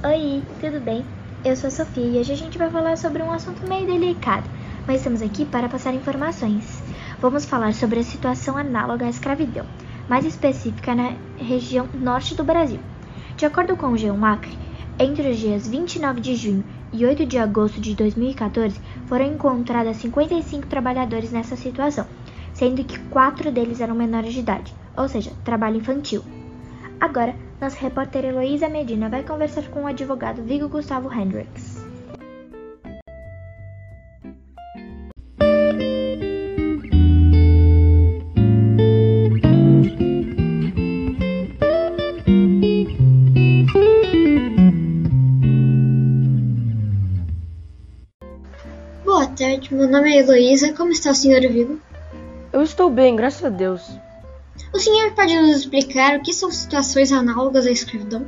Oi, 0.00 0.44
tudo 0.60 0.78
bem? 0.78 1.04
Eu 1.44 1.56
sou 1.56 1.66
a 1.66 1.70
Sofia 1.72 2.06
e 2.06 2.20
hoje 2.20 2.32
a 2.32 2.36
gente 2.36 2.56
vai 2.56 2.70
falar 2.70 2.96
sobre 2.96 3.20
um 3.20 3.32
assunto 3.32 3.68
meio 3.68 3.84
delicado, 3.84 4.48
mas 4.86 4.98
estamos 4.98 5.20
aqui 5.20 5.44
para 5.44 5.68
passar 5.68 5.92
informações. 5.92 6.80
Vamos 7.20 7.44
falar 7.44 7.74
sobre 7.74 7.98
a 7.98 8.04
situação 8.04 8.56
análoga 8.56 9.06
à 9.06 9.08
escravidão, 9.08 9.66
mais 10.08 10.24
específica 10.24 10.94
na 10.94 11.14
região 11.36 11.88
norte 11.94 12.36
do 12.36 12.44
Brasil. 12.44 12.78
De 13.36 13.44
acordo 13.44 13.76
com 13.76 13.88
o 13.88 13.94
G1 13.94 14.22
Acre, 14.22 14.56
entre 15.00 15.30
os 15.30 15.36
dias 15.36 15.66
29 15.66 16.20
de 16.20 16.36
junho 16.36 16.64
e 16.92 17.04
8 17.04 17.26
de 17.26 17.36
agosto 17.36 17.80
de 17.80 17.96
2014, 17.96 18.80
foram 19.06 19.26
encontradas 19.26 19.96
55 19.96 20.68
trabalhadores 20.68 21.32
nessa 21.32 21.56
situação, 21.56 22.06
sendo 22.54 22.84
que 22.84 23.00
quatro 23.10 23.50
deles 23.50 23.80
eram 23.80 23.96
menores 23.96 24.32
de 24.32 24.38
idade, 24.38 24.72
ou 24.96 25.08
seja, 25.08 25.32
trabalho 25.42 25.78
infantil. 25.78 26.22
Agora, 27.00 27.34
nossa 27.60 27.78
repórter 27.80 28.24
Heloísa 28.24 28.68
Medina 28.68 29.08
vai 29.08 29.22
conversar 29.22 29.68
com 29.68 29.82
o 29.82 29.86
advogado 29.86 30.42
Vigo 30.42 30.68
Gustavo 30.68 31.12
Hendricks. 31.12 31.78
Boa 49.04 49.26
tarde, 49.26 49.74
meu 49.74 49.88
nome 49.88 50.12
é 50.12 50.18
Heloísa. 50.18 50.72
Como 50.74 50.92
está 50.92 51.10
o 51.10 51.14
senhor 51.14 51.40
Vigo? 51.40 51.80
Eu 52.52 52.62
estou 52.62 52.88
bem, 52.88 53.16
graças 53.16 53.44
a 53.44 53.48
Deus. 53.48 54.07
O 54.70 54.78
senhor 54.78 55.12
pode 55.12 55.34
nos 55.34 55.56
explicar 55.56 56.18
o 56.18 56.22
que 56.22 56.32
são 56.32 56.50
situações 56.50 57.10
análogas 57.10 57.66
à 57.66 57.70
escravidão? 57.70 58.26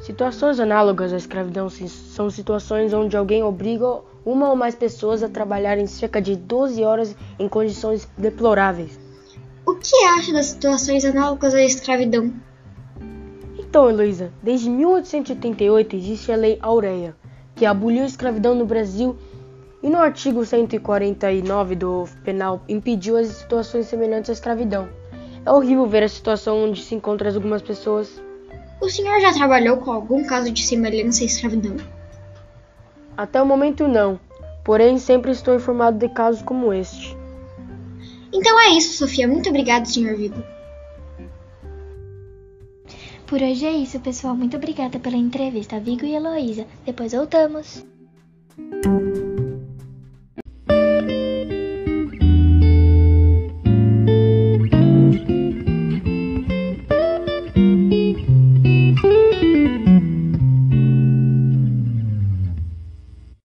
Situações 0.00 0.58
análogas 0.58 1.12
à 1.12 1.16
escravidão 1.16 1.68
são 1.68 2.30
situações 2.30 2.94
onde 2.94 3.18
alguém 3.18 3.42
obriga 3.42 4.00
uma 4.24 4.48
ou 4.48 4.56
mais 4.56 4.74
pessoas 4.74 5.22
a 5.22 5.28
trabalhar 5.28 5.76
em 5.76 5.86
cerca 5.86 6.22
de 6.22 6.36
12 6.36 6.82
horas 6.84 7.14
em 7.38 7.48
condições 7.48 8.08
deploráveis. 8.16 8.98
O 9.66 9.74
que 9.74 9.94
acha 10.06 10.32
das 10.32 10.46
situações 10.46 11.04
análogas 11.04 11.54
à 11.54 11.62
escravidão? 11.62 12.32
Então, 13.58 13.90
Heloísa, 13.90 14.32
desde 14.42 14.70
1888 14.70 15.96
existe 15.96 16.32
a 16.32 16.36
Lei 16.36 16.58
Aureia, 16.62 17.14
que 17.54 17.66
aboliu 17.66 18.02
a 18.02 18.06
escravidão 18.06 18.54
no 18.54 18.64
Brasil 18.64 19.18
e 19.82 19.90
no 19.90 19.98
artigo 19.98 20.44
149 20.46 21.74
do 21.74 22.08
Penal 22.24 22.62
impediu 22.66 23.18
as 23.18 23.28
situações 23.28 23.86
semelhantes 23.86 24.30
à 24.30 24.32
escravidão. 24.32 24.99
É 25.44 25.50
horrível 25.50 25.86
ver 25.86 26.02
a 26.02 26.08
situação 26.08 26.64
onde 26.64 26.82
se 26.82 26.94
encontram 26.94 27.32
algumas 27.32 27.62
pessoas. 27.62 28.20
O 28.80 28.88
senhor 28.88 29.20
já 29.20 29.32
trabalhou 29.32 29.76
com 29.78 29.90
algum 29.90 30.24
caso 30.24 30.50
de 30.50 30.62
semelhança 30.62 31.22
à 31.22 31.26
escravidão? 31.26 31.76
Até 33.16 33.40
o 33.42 33.46
momento 33.46 33.86
não, 33.86 34.18
porém 34.64 34.98
sempre 34.98 35.30
estou 35.30 35.54
informado 35.54 35.98
de 35.98 36.08
casos 36.08 36.42
como 36.42 36.72
este. 36.72 37.16
Então 38.32 38.58
é 38.60 38.70
isso, 38.70 38.96
Sofia. 38.96 39.26
Muito 39.26 39.48
obrigada, 39.48 39.84
senhor 39.84 40.16
Vigo. 40.16 40.42
Por 43.26 43.40
hoje 43.42 43.66
é 43.66 43.72
isso, 43.72 44.00
pessoal. 44.00 44.34
Muito 44.34 44.56
obrigada 44.56 44.98
pela 44.98 45.16
entrevista, 45.16 45.78
Vigo 45.78 46.04
e 46.04 46.14
Heloísa. 46.14 46.66
Depois 46.84 47.12
voltamos. 47.12 47.84